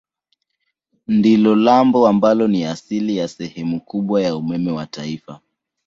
Ndilo 1.07 1.55
lambo 1.55 2.07
ambalo 2.07 2.47
ni 2.47 2.65
asili 2.65 3.17
ya 3.17 3.27
sehemu 3.27 3.81
kubwa 3.81 4.21
ya 4.21 4.35
umeme 4.35 4.71
wa 4.71 4.85
taifa. 4.85 5.39